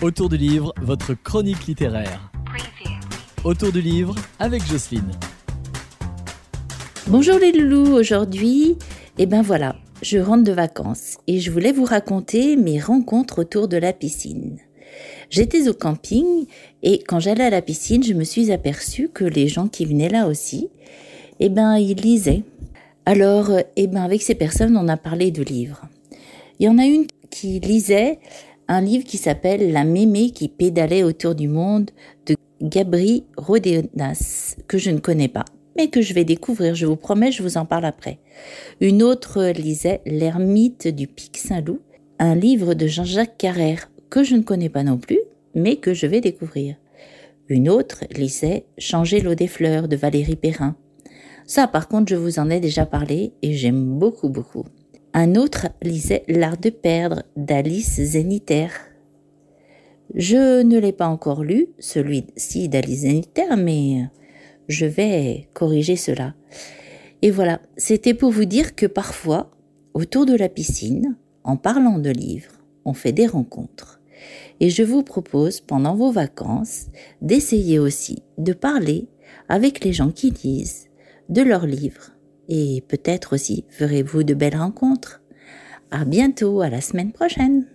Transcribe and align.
Autour 0.00 0.28
du 0.28 0.36
livre, 0.36 0.72
votre 0.80 1.12
chronique 1.14 1.66
littéraire. 1.66 2.30
Autour 3.42 3.72
du 3.72 3.80
livre 3.80 4.14
avec 4.38 4.64
Jocelyne. 4.64 5.10
Bonjour 7.08 7.36
les 7.40 7.50
loulous, 7.50 7.94
aujourd'hui, 7.94 8.76
eh 9.18 9.26
ben 9.26 9.42
voilà, 9.42 9.74
je 10.00 10.18
rentre 10.18 10.44
de 10.44 10.52
vacances 10.52 11.16
et 11.26 11.40
je 11.40 11.50
voulais 11.50 11.72
vous 11.72 11.84
raconter 11.84 12.54
mes 12.54 12.78
rencontres 12.78 13.40
autour 13.40 13.66
de 13.66 13.76
la 13.76 13.92
piscine. 13.92 14.58
J'étais 15.30 15.68
au 15.68 15.74
camping 15.74 16.46
et 16.84 17.02
quand 17.02 17.18
j'allais 17.18 17.46
à 17.46 17.50
la 17.50 17.60
piscine, 17.60 18.04
je 18.04 18.14
me 18.14 18.22
suis 18.22 18.52
aperçue 18.52 19.08
que 19.08 19.24
les 19.24 19.48
gens 19.48 19.66
qui 19.66 19.84
venaient 19.84 20.08
là 20.08 20.28
aussi, 20.28 20.68
eh 21.40 21.48
ben 21.48 21.76
ils 21.76 22.00
lisaient. 22.00 22.44
Alors, 23.04 23.50
eh 23.74 23.88
ben 23.88 24.02
avec 24.02 24.22
ces 24.22 24.36
personnes, 24.36 24.76
on 24.76 24.86
a 24.86 24.96
parlé 24.96 25.32
de 25.32 25.42
livres. 25.42 25.88
Il 26.60 26.66
y 26.66 26.68
en 26.68 26.78
a 26.78 26.84
une 26.84 27.06
qui 27.30 27.60
lisait 27.60 28.20
un 28.68 28.82
livre 28.82 29.04
qui 29.04 29.16
s'appelle 29.16 29.72
La 29.72 29.84
mémé 29.84 30.30
qui 30.30 30.48
pédalait 30.48 31.02
autour 31.02 31.34
du 31.34 31.48
monde 31.48 31.90
de 32.26 32.36
Gabri 32.60 33.24
Rodénas, 33.36 34.56
que 34.68 34.76
je 34.76 34.90
ne 34.90 34.98
connais 34.98 35.28
pas, 35.28 35.46
mais 35.76 35.88
que 35.88 36.02
je 36.02 36.12
vais 36.12 36.24
découvrir, 36.24 36.74
je 36.74 36.86
vous 36.86 36.96
promets, 36.96 37.32
je 37.32 37.42
vous 37.42 37.56
en 37.56 37.64
parle 37.64 37.86
après. 37.86 38.18
Une 38.80 39.02
autre 39.02 39.52
lisait 39.56 40.02
L'ermite 40.04 40.86
du 40.86 41.06
Pic 41.06 41.38
Saint-Loup, 41.38 41.80
un 42.18 42.34
livre 42.34 42.74
de 42.74 42.86
Jean-Jacques 42.86 43.38
Carrère, 43.38 43.90
que 44.10 44.22
je 44.22 44.36
ne 44.36 44.42
connais 44.42 44.68
pas 44.68 44.82
non 44.82 44.98
plus, 44.98 45.20
mais 45.54 45.76
que 45.76 45.94
je 45.94 46.06
vais 46.06 46.20
découvrir. 46.20 46.76
Une 47.48 47.70
autre 47.70 48.04
lisait 48.14 48.66
Changer 48.76 49.20
l'eau 49.20 49.34
des 49.34 49.48
fleurs 49.48 49.88
de 49.88 49.96
Valérie 49.96 50.36
Perrin. 50.36 50.76
Ça, 51.46 51.66
par 51.66 51.88
contre, 51.88 52.10
je 52.10 52.16
vous 52.16 52.38
en 52.38 52.50
ai 52.50 52.60
déjà 52.60 52.84
parlé 52.84 53.32
et 53.40 53.54
j'aime 53.54 53.98
beaucoup, 53.98 54.28
beaucoup. 54.28 54.66
Un 55.14 55.36
autre 55.36 55.68
lisait 55.82 56.24
L'art 56.28 56.58
de 56.58 56.70
perdre 56.70 57.22
d'Alice 57.34 58.00
Zéniter. 58.00 58.68
Je 60.14 60.62
ne 60.62 60.78
l'ai 60.78 60.92
pas 60.92 61.08
encore 61.08 61.44
lu, 61.44 61.68
celui-ci 61.78 62.68
d'Alice 62.68 63.00
Zéniter, 63.00 63.56
mais 63.56 64.04
je 64.68 64.84
vais 64.84 65.48
corriger 65.54 65.96
cela. 65.96 66.34
Et 67.22 67.30
voilà, 67.30 67.60
c'était 67.76 68.14
pour 68.14 68.30
vous 68.30 68.44
dire 68.44 68.74
que 68.74 68.86
parfois, 68.86 69.50
autour 69.94 70.26
de 70.26 70.36
la 70.36 70.48
piscine, 70.48 71.16
en 71.42 71.56
parlant 71.56 71.98
de 71.98 72.10
livres, 72.10 72.52
on 72.84 72.92
fait 72.92 73.12
des 73.12 73.26
rencontres. 73.26 74.00
Et 74.60 74.68
je 74.68 74.82
vous 74.82 75.02
propose, 75.02 75.60
pendant 75.60 75.96
vos 75.96 76.12
vacances, 76.12 76.86
d'essayer 77.22 77.78
aussi 77.78 78.22
de 78.36 78.52
parler 78.52 79.08
avec 79.48 79.84
les 79.84 79.92
gens 79.92 80.10
qui 80.10 80.30
lisent 80.30 80.88
de 81.28 81.42
leurs 81.42 81.66
livres 81.66 82.12
et 82.48 82.82
peut-être 82.88 83.34
aussi 83.34 83.64
ferez-vous 83.70 84.24
de 84.24 84.34
belles 84.34 84.56
rencontres. 84.56 85.20
À 85.90 86.04
bientôt, 86.04 86.60
à 86.60 86.68
la 86.68 86.80
semaine 86.80 87.12
prochaine. 87.12 87.68